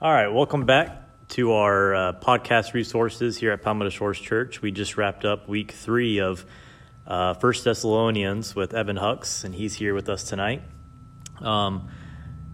[0.00, 4.62] All right, welcome back to our uh, podcast resources here at Palmetto Shores Church.
[4.62, 6.46] We just wrapped up week three of
[7.04, 10.62] uh, First Thessalonians with Evan Hux, and he's here with us tonight.
[11.40, 11.88] Um,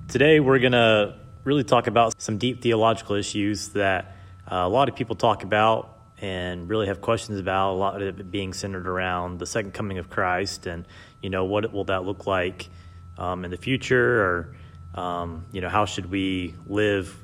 [0.09, 4.17] today, we're going to really talk about some deep theological issues that
[4.51, 7.73] uh, a lot of people talk about and really have questions about.
[7.73, 10.89] A lot of it being centered around the second coming of Christ, and
[11.21, 12.71] you know, what will that look like
[13.19, 14.57] um, in the future, or
[14.99, 17.15] um, you know, how should we live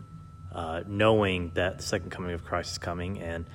[0.53, 3.21] uh, knowing that the second coming of Christ is coming.
[3.21, 3.47] And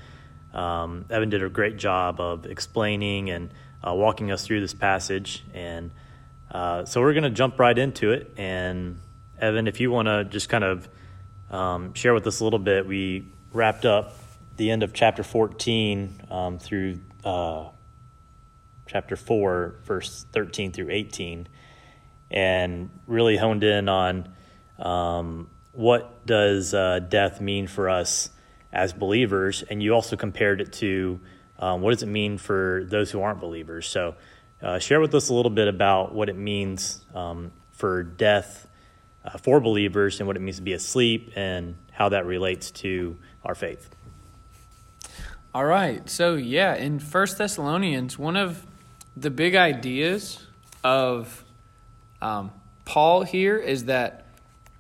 [0.54, 3.52] um, Evan did a great job of explaining and
[3.86, 5.44] uh, walking us through this passage.
[5.54, 5.92] And
[6.52, 8.34] uh, so we're going to jump right into it.
[8.38, 9.00] And
[9.40, 10.88] Evan, if you want to just kind of
[11.52, 14.16] um, share with us a little bit, we wrapped up
[14.58, 17.66] the end of chapter 14 um, through uh,
[18.88, 21.48] chapter 4, verse 13 through 18,
[22.32, 24.30] and really honed in on
[24.80, 28.30] um, what does uh, death mean for us
[28.72, 31.20] as believers, and you also compared it to
[31.60, 33.88] um, what does it mean for those who aren't believers.
[33.88, 34.16] So,
[34.62, 38.68] uh, share with us a little bit about what it means um, for death
[39.24, 43.18] uh, for believers, and what it means to be asleep, and how that relates to
[43.44, 43.90] our faith.
[45.54, 46.08] All right.
[46.10, 48.66] So, yeah, in First Thessalonians, one of
[49.16, 50.46] the big ideas
[50.84, 51.44] of
[52.22, 52.52] um,
[52.84, 54.25] Paul here is that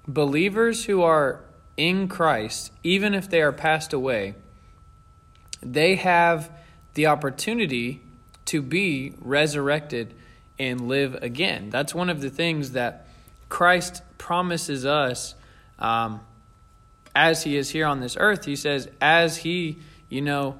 [0.07, 1.41] believers who are
[1.77, 4.35] in Christ, even if they are passed away,
[5.61, 6.51] they have
[6.93, 8.01] the opportunity
[8.45, 10.13] to be resurrected
[10.57, 11.69] and live again.
[11.69, 13.07] That's one of the things that
[13.49, 15.35] Christ promises us
[15.79, 16.21] um,
[17.15, 18.45] as he is here on this earth.
[18.45, 20.59] He says, as he, you know,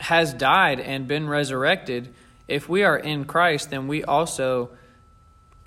[0.00, 2.14] has died and been resurrected,
[2.48, 4.70] if we are in Christ, then we also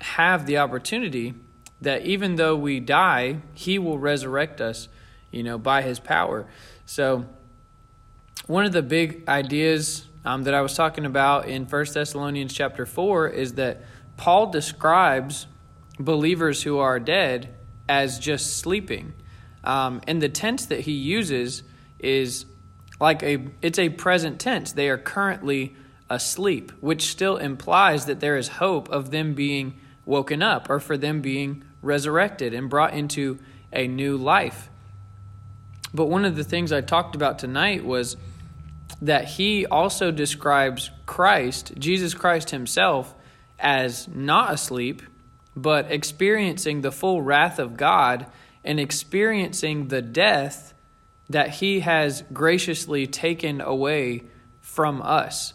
[0.00, 1.34] have the opportunity
[1.80, 4.88] that even though we die, he will resurrect us,
[5.30, 6.46] you know, by his power.
[6.86, 7.26] So,
[8.46, 12.86] one of the big ideas um, that I was talking about in First Thessalonians chapter
[12.86, 13.82] 4 is that
[14.16, 15.46] Paul describes
[15.98, 17.54] believers who are dead
[17.88, 19.12] as just sleeping.
[19.64, 21.62] Um, and the tense that he uses
[21.98, 22.46] is
[23.00, 24.72] like a it's a present tense.
[24.72, 25.76] They are currently
[26.10, 30.96] asleep, which still implies that there is hope of them being woken up or for
[30.96, 33.38] them being resurrected and brought into
[33.72, 34.68] a new life.
[35.92, 38.16] But one of the things I talked about tonight was
[39.00, 43.14] that he also describes Christ, Jesus Christ himself,
[43.58, 45.02] as not asleep,
[45.56, 48.26] but experiencing the full wrath of God
[48.64, 50.74] and experiencing the death
[51.30, 54.24] that he has graciously taken away
[54.60, 55.54] from us.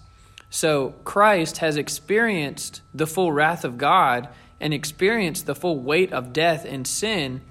[0.50, 4.30] So Christ has experienced the full wrath of God
[4.64, 7.42] and experience the full weight of death and sin.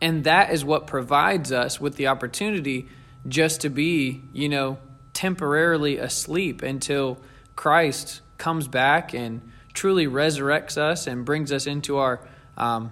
[0.00, 2.88] And that is what provides us with the opportunity
[3.28, 4.78] just to be, you know,
[5.14, 7.18] temporarily asleep until
[7.54, 12.18] Christ comes back and truly resurrects us and brings us into our
[12.56, 12.90] um,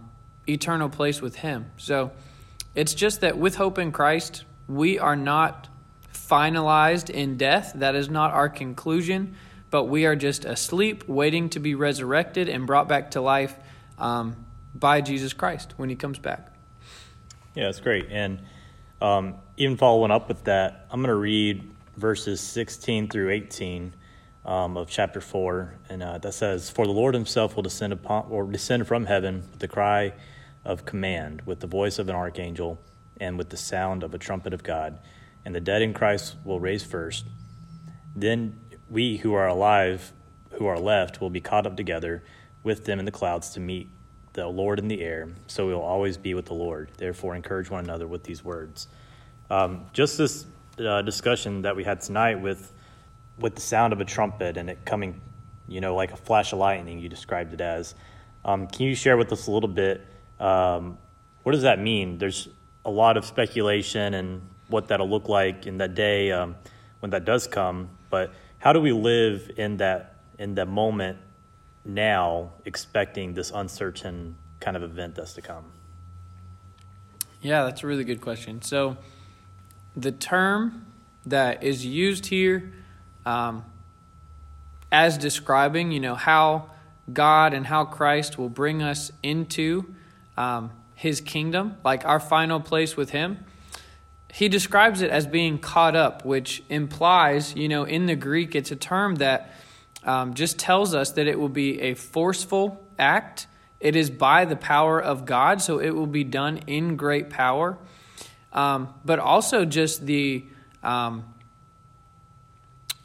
[0.48, 1.66] eternal place with Him.
[1.78, 2.12] So
[2.76, 5.66] it's just that with hope in Christ, we are not
[6.14, 7.72] finalized in death.
[7.74, 9.34] That is not our conclusion
[9.70, 13.56] but we are just asleep, waiting to be resurrected and brought back to life
[13.98, 14.36] um,
[14.74, 16.52] by Jesus Christ when he comes back.
[17.54, 18.06] Yeah, that's great.
[18.10, 18.40] And
[19.00, 23.94] um, even following up with that, I'm going to read verses 16 through 18
[24.44, 25.74] um, of chapter 4.
[25.88, 29.42] And uh, that says, For the Lord himself will descend, upon, or descend from heaven
[29.50, 30.12] with the cry
[30.64, 32.78] of command, with the voice of an archangel,
[33.20, 34.98] and with the sound of a trumpet of God.
[35.44, 37.26] And the dead in Christ will raise first.
[38.14, 38.59] Then
[38.90, 40.12] we who are alive,
[40.52, 42.22] who are left, will be caught up together
[42.62, 43.88] with them in the clouds to meet
[44.32, 45.28] the Lord in the air.
[45.46, 46.90] So we will always be with the Lord.
[46.96, 48.88] Therefore, encourage one another with these words.
[49.48, 50.46] Um, just this
[50.78, 52.72] uh, discussion that we had tonight with
[53.38, 55.18] with the sound of a trumpet and it coming,
[55.66, 56.98] you know, like a flash of lightning.
[56.98, 57.94] You described it as.
[58.44, 60.06] Um, can you share with us a little bit?
[60.38, 60.98] Um,
[61.42, 62.18] what does that mean?
[62.18, 62.48] There's
[62.84, 66.54] a lot of speculation and what that'll look like in that day um,
[67.00, 71.18] when that does come, but how do we live in that in that moment
[71.84, 75.64] now expecting this uncertain kind of event that's to come?
[77.42, 78.62] Yeah that's a really good question.
[78.62, 78.96] So
[79.96, 80.86] the term
[81.26, 82.72] that is used here
[83.26, 83.64] um,
[84.90, 86.70] as describing you know how
[87.12, 89.94] god and how christ will bring us into
[90.36, 93.44] um, his kingdom like our final place with him
[94.32, 98.70] he describes it as being caught up, which implies, you know, in the Greek, it's
[98.70, 99.54] a term that
[100.04, 103.46] um, just tells us that it will be a forceful act
[103.80, 107.78] it is by the power of God, so it will be done in great power.
[108.52, 110.44] Um, but also just the
[110.82, 111.24] um,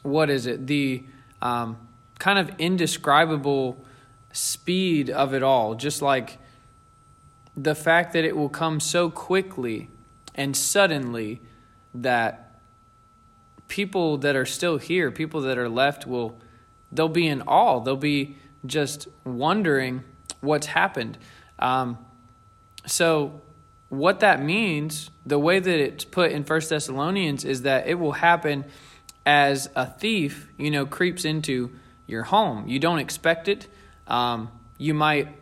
[0.02, 0.66] what is it?
[0.66, 1.04] The
[1.40, 1.78] um,
[2.18, 3.84] kind of indescribable
[4.32, 5.74] speed of it all.
[5.74, 6.38] Just like
[7.56, 9.88] the fact that it will come so quickly
[10.36, 11.40] and suddenly
[11.94, 12.60] that
[13.68, 16.38] people that are still here, people that are left, will
[16.92, 17.80] they'll be in awe.
[17.80, 20.04] They'll be just wondering
[20.40, 21.18] what's happened.
[21.58, 21.98] Um,
[22.86, 23.40] so,
[23.88, 28.12] what that means, the way that it's put in First Thessalonians, is that it will
[28.12, 28.64] happen
[29.24, 31.72] as a thief, you know, creeps into
[32.06, 32.68] your home.
[32.68, 33.66] You don't expect it.
[34.06, 35.36] Um, you might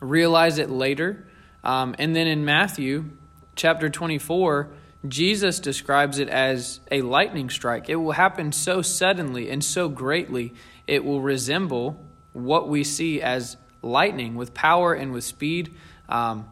[0.00, 1.26] realize it later.
[1.64, 3.10] Um, and then in Matthew
[3.58, 4.70] chapter 24,
[5.06, 7.90] Jesus describes it as a lightning strike.
[7.90, 10.54] It will happen so suddenly and so greatly,
[10.86, 12.02] it will resemble
[12.32, 15.74] what we see as lightning with power and with speed.
[16.08, 16.48] Um,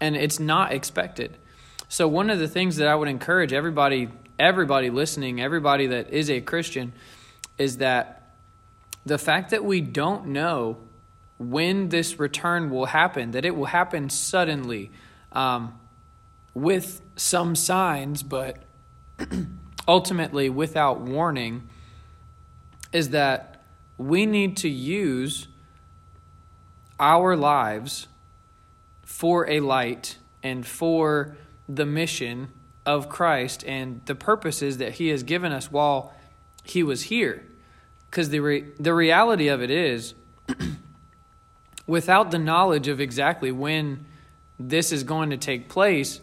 [0.00, 1.38] and it's not expected.
[1.88, 4.08] So, one of the things that I would encourage everybody,
[4.38, 6.92] everybody listening, everybody that is a Christian,
[7.58, 8.34] is that
[9.06, 10.78] the fact that we don't know
[11.38, 14.90] when this return will happen, that it will happen suddenly
[15.32, 15.78] um,
[16.54, 18.58] with some signs, but
[19.88, 21.68] ultimately without warning,
[22.92, 23.62] is that
[23.98, 25.48] we need to use
[26.98, 28.08] our lives
[29.02, 31.36] for a light and for
[31.68, 32.48] the mission
[32.86, 36.12] of Christ and the purposes that He has given us while
[36.64, 37.44] He was here.
[38.10, 40.14] Because the, re- the reality of it is,
[41.86, 44.04] without the knowledge of exactly when
[44.58, 46.20] this is going to take place,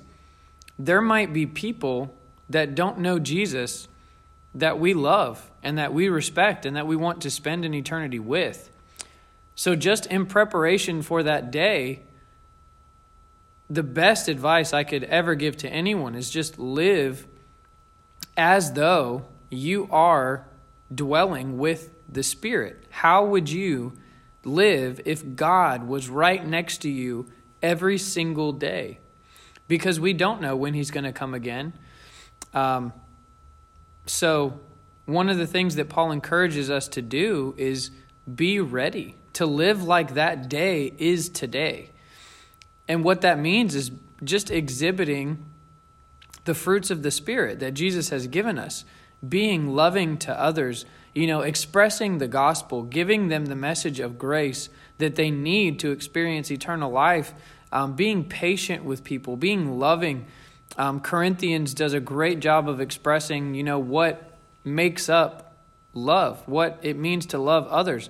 [0.80, 2.16] there might be people
[2.50, 3.88] that don't know Jesus
[4.56, 8.20] that we love and that we respect and that we want to spend an eternity
[8.20, 8.70] with.
[9.56, 12.02] So, just in preparation for that day,
[13.70, 17.28] the best advice I could ever give to anyone is just live
[18.36, 20.46] as though you are
[20.94, 22.86] dwelling with the Spirit.
[22.90, 23.94] How would you
[24.46, 27.28] live if God was right next to you
[27.62, 29.00] every single day?
[29.68, 31.74] Because we don't know when He's going to come again.
[32.54, 32.94] Um,
[34.06, 34.60] so,
[35.06, 37.92] one of the things that Paul encourages us to do is
[38.34, 41.92] be ready to live like that day is today.
[42.88, 43.92] And what that means is
[44.24, 45.46] just exhibiting
[46.46, 48.86] the fruits of the Spirit that Jesus has given us,
[49.28, 54.70] being loving to others, you know, expressing the gospel, giving them the message of grace
[54.98, 57.34] that they need to experience eternal life,
[57.78, 60.26] um, being patient with people, being loving.
[60.80, 64.32] Um, Corinthians does a great job of expressing, you know, what
[64.64, 65.56] makes up
[65.94, 68.10] love, what it means to love others.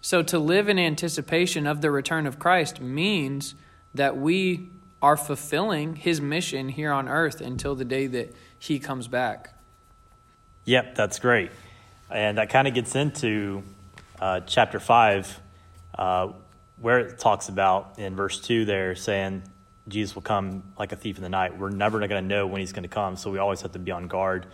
[0.00, 3.54] So to live in anticipation of the return of Christ means
[3.94, 4.70] that we
[5.00, 9.54] are fulfilling his mission here on earth until the day that he comes back.
[10.64, 11.52] Yep, that's great.
[12.10, 13.62] And that kind of gets into
[14.18, 15.40] uh, chapter 5,
[15.96, 16.32] uh,
[16.80, 19.42] where it talks about in verse 2 there saying
[19.88, 21.58] Jesus will come like a thief in the night.
[21.58, 23.78] We're never going to know when he's going to come, so we always have to
[23.78, 24.46] be on guard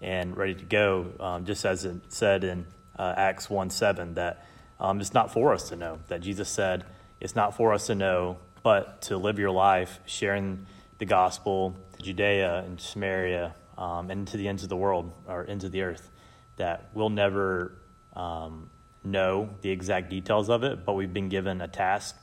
[0.00, 2.66] and ready to go, um, just as it said in
[2.98, 4.46] uh, Acts 1 7, that
[4.80, 6.84] um, it's not for us to know, that Jesus said,
[7.20, 10.66] it's not for us to know but to live your life sharing
[10.98, 15.44] the gospel to Judea and Samaria um, and to the ends of the world or
[15.44, 16.10] into the earth.
[16.56, 17.72] That we'll never
[18.14, 18.70] um,
[19.04, 22.16] know the exact details of it, but we've been given a task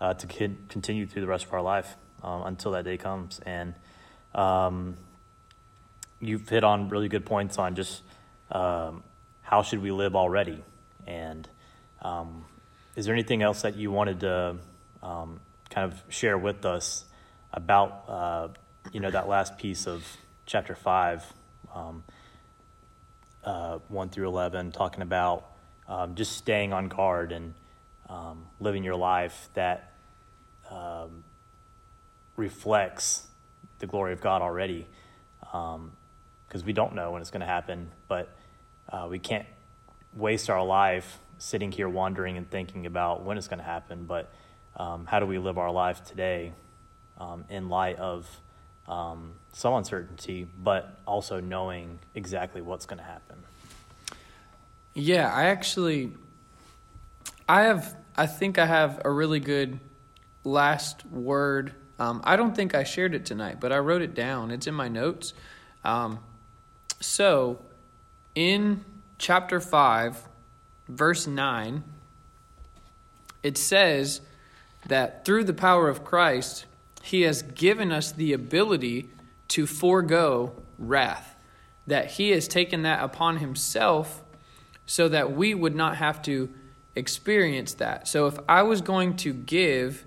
[0.00, 3.40] uh, to con- continue through the rest of our life um, until that day comes.
[3.46, 3.74] And
[4.34, 4.96] um,
[6.20, 8.02] you've hit on really good points on just
[8.50, 9.02] um,
[9.42, 10.62] how should we live already,
[11.06, 11.48] and
[12.02, 12.44] um,
[12.96, 14.56] is there anything else that you wanted to
[15.02, 17.04] um, kind of share with us
[17.52, 18.48] about uh,
[18.92, 20.04] you know that last piece of
[20.46, 21.24] chapter five,
[21.74, 22.04] um,
[23.44, 25.46] uh, one through eleven, talking about
[25.88, 27.54] um, just staying on guard and
[28.08, 29.92] um, living your life that
[30.70, 31.24] um,
[32.36, 33.26] reflects
[33.78, 34.86] the glory of God already,
[35.40, 38.28] because um, we don't know when it's going to happen, but
[38.90, 39.46] uh, we can't
[40.14, 44.32] waste our life sitting here wondering and thinking about when it's going to happen, but
[44.76, 46.52] um, how do we live our life today
[47.18, 48.40] um, in light of
[48.88, 53.36] um, some uncertainty, but also knowing exactly what's going to happen.
[54.94, 56.12] Yeah, I actually,
[57.48, 59.80] I have, I think I have a really good
[60.44, 61.74] last word.
[61.98, 64.50] Um, I don't think I shared it tonight, but I wrote it down.
[64.50, 65.34] It's in my notes.
[65.84, 66.20] Um,
[67.00, 67.60] so,
[68.34, 68.84] in
[69.18, 70.28] chapter 5,
[70.88, 71.82] verse 9,
[73.42, 74.20] it says,
[74.86, 76.66] that through the power of Christ,
[77.02, 79.10] He has given us the ability
[79.48, 81.36] to forego wrath,
[81.86, 84.23] that He has taken that upon Himself
[84.86, 86.48] so that we would not have to
[86.94, 88.06] experience that.
[88.06, 90.04] So if I was going to give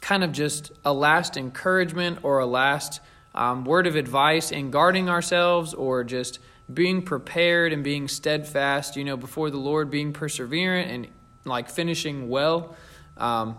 [0.00, 3.00] kind of just a last encouragement or a last
[3.34, 6.38] um, word of advice in guarding ourselves or just
[6.72, 11.08] being prepared and being steadfast, you know, before the Lord, being perseverant and
[11.44, 12.76] like finishing well.
[13.16, 13.56] Um,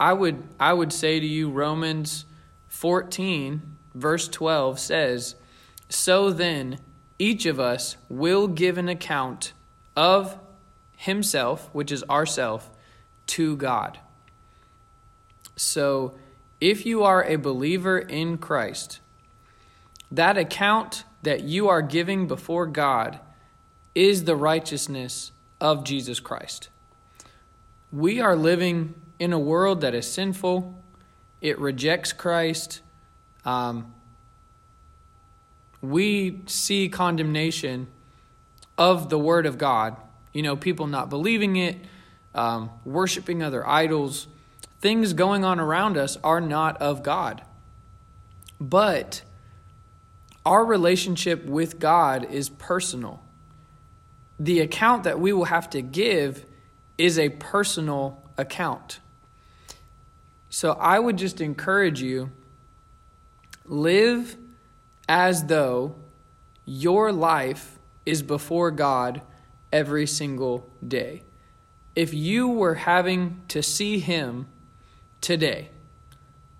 [0.00, 2.24] I would I would say to you Romans
[2.68, 3.62] 14
[3.94, 5.34] verse 12 says,
[5.88, 6.78] "So then
[7.18, 9.52] each of us will give an account
[9.96, 10.38] of
[10.96, 12.70] himself, which is ourself,
[13.26, 13.98] to God."
[15.56, 16.14] So,
[16.60, 19.00] if you are a believer in Christ,
[20.10, 23.20] that account that you are giving before God
[23.94, 26.68] is the righteousness of Jesus Christ.
[27.90, 30.80] We are living in a world that is sinful,
[31.40, 32.80] it rejects Christ.
[33.44, 33.94] Um,
[35.80, 37.86] we see condemnation
[38.76, 39.96] of the Word of God.
[40.32, 41.76] You know, people not believing it,
[42.34, 44.26] um, worshiping other idols,
[44.80, 47.42] things going on around us are not of God.
[48.60, 49.22] But
[50.44, 53.22] our relationship with God is personal.
[54.38, 56.44] The account that we will have to give
[56.96, 59.00] is a personal account.
[60.50, 62.30] So I would just encourage you
[63.64, 64.36] live
[65.08, 65.94] as though
[66.64, 69.22] your life is before God
[69.72, 71.22] every single day.
[71.96, 74.46] If you were having to see Him
[75.20, 75.70] today,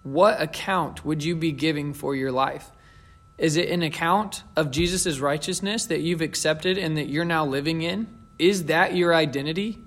[0.03, 2.71] what account would you be giving for your life?
[3.37, 7.83] Is it an account of Jesus' righteousness that you've accepted and that you're now living
[7.83, 8.09] in?
[8.39, 9.85] Is that your identity?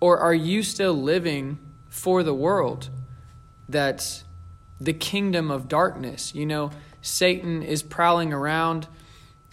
[0.00, 2.88] Or are you still living for the world
[3.68, 4.24] that's
[4.80, 6.34] the kingdom of darkness?
[6.34, 6.70] You know,
[7.04, 8.88] Satan is prowling around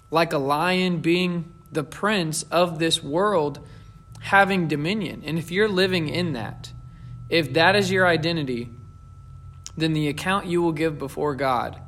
[0.10, 3.60] like a lion, being the prince of this world,
[4.22, 5.22] having dominion.
[5.26, 6.72] And if you're living in that,
[7.28, 8.70] if that is your identity,
[9.76, 11.82] then the account you will give before God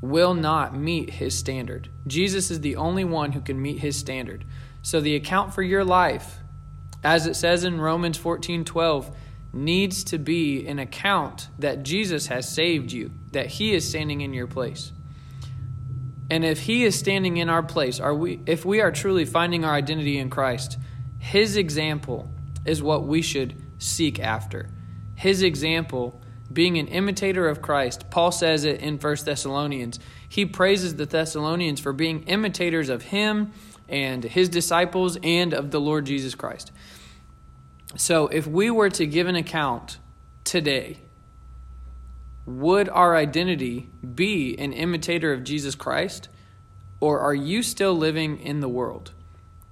[0.00, 1.90] will not meet his standard.
[2.06, 4.46] Jesus is the only one who can meet his standard.
[4.80, 6.38] So the account for your life,
[7.04, 9.14] as it says in Romans 14:12,
[9.52, 14.32] needs to be an account that Jesus has saved you, that he is standing in
[14.32, 14.92] your place.
[16.30, 19.64] And if he is standing in our place, are we if we are truly finding
[19.64, 20.78] our identity in Christ,
[21.18, 22.30] his example
[22.64, 24.70] is what we should seek after.
[25.16, 26.22] His example
[26.52, 28.10] being an imitator of Christ.
[28.10, 29.98] Paul says it in 1 Thessalonians.
[30.28, 33.52] He praises the Thessalonians for being imitators of him
[33.88, 36.72] and his disciples and of the Lord Jesus Christ.
[37.96, 39.98] So, if we were to give an account
[40.44, 40.98] today,
[42.58, 46.28] would our identity be an imitator of Jesus Christ?
[46.98, 49.12] Or are you still living in the world?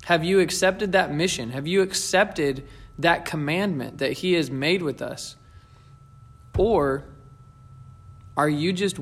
[0.05, 1.51] Have you accepted that mission?
[1.51, 2.67] Have you accepted
[2.99, 5.37] that commandment that He has made with us?
[6.57, 7.05] Or
[8.37, 8.99] are you just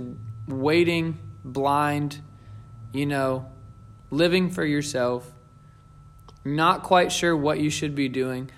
[0.49, 2.21] waiting blind,
[2.93, 3.47] you know,
[4.11, 5.31] living for yourself,
[6.45, 8.51] not quite sure what you should be doing?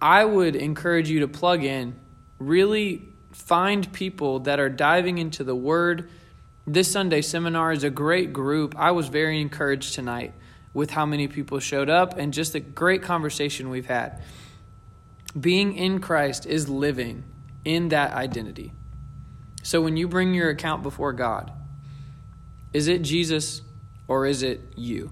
[0.00, 1.98] I would encourage you to plug in,
[2.38, 6.08] really find people that are diving into the Word.
[6.66, 8.74] This Sunday seminar is a great group.
[8.78, 10.32] I was very encouraged tonight
[10.72, 14.22] with how many people showed up and just the great conversation we've had.
[15.38, 17.24] Being in Christ is living
[17.64, 18.72] in that identity.
[19.62, 21.50] So when you bring your account before God,
[22.72, 23.62] is it Jesus
[24.06, 25.10] or is it you?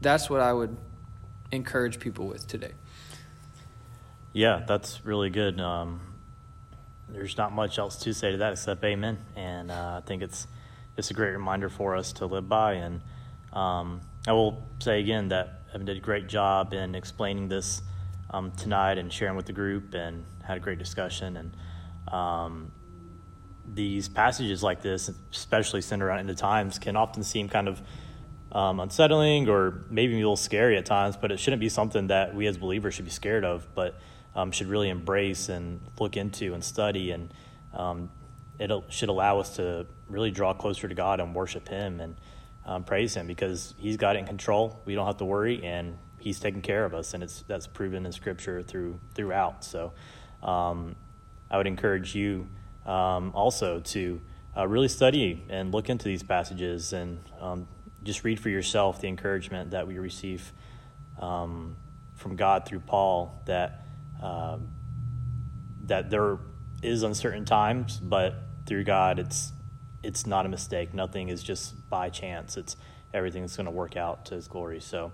[0.00, 0.76] That's what I would
[1.50, 2.72] encourage people with today.
[4.32, 5.60] Yeah, that's really good.
[5.60, 6.00] Um,
[7.14, 9.18] there's not much else to say to that except amen.
[9.36, 10.46] And uh, I think it's
[10.96, 12.74] it's a great reminder for us to live by.
[12.74, 13.00] And
[13.52, 17.82] um, I will say again that Evan did a great job in explaining this
[18.30, 21.36] um, tonight and sharing with the group and had a great discussion.
[21.36, 21.56] And
[22.12, 22.72] um,
[23.66, 27.82] these passages like this, especially centered around end times, can often seem kind of
[28.52, 32.34] um, unsettling or maybe a little scary at times, but it shouldn't be something that
[32.34, 33.98] we as believers should be scared of, but
[34.34, 37.10] um, should really embrace and look into and study.
[37.10, 37.32] And
[37.72, 38.10] um,
[38.58, 42.16] it should allow us to really draw closer to God and worship Him and
[42.66, 44.80] um, praise Him because He's got it in control.
[44.84, 48.06] We don't have to worry, and He's taking care of us, and it's that's proven
[48.06, 49.64] in Scripture through throughout.
[49.64, 49.92] So,
[50.42, 50.96] um,
[51.50, 52.46] I would encourage you
[52.86, 54.20] um, also to
[54.56, 57.66] uh, really study and look into these passages and um,
[58.02, 60.52] just read for yourself the encouragement that we receive
[61.20, 61.76] um,
[62.14, 63.83] from God through Paul that
[64.22, 64.68] um,
[65.84, 66.38] that there
[66.82, 68.34] is uncertain times, but
[68.66, 69.52] through God, it's
[70.02, 70.92] it's not a mistake.
[70.92, 72.56] Nothing is just by chance.
[72.56, 72.76] It's
[73.12, 74.80] everything's going to work out to His glory.
[74.80, 75.12] So,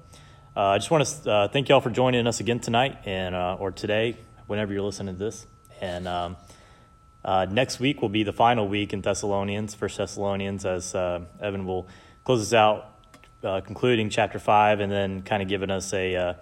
[0.56, 3.56] uh, I just want to uh, thank y'all for joining us again tonight and uh,
[3.58, 5.46] or today, whenever you're listening to this.
[5.80, 6.36] And um,
[7.24, 11.66] uh, next week will be the final week in Thessalonians, First Thessalonians, as uh, Evan
[11.66, 11.88] will
[12.24, 12.98] close us out,
[13.44, 16.36] uh, concluding chapter five, and then kind of giving us a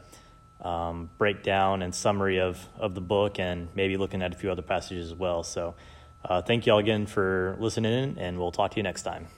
[0.61, 4.63] um, breakdown and summary of, of the book and maybe looking at a few other
[4.63, 5.43] passages as well.
[5.43, 5.75] So,
[6.25, 9.29] uh, thank you all again for listening, and we'll talk to you next time.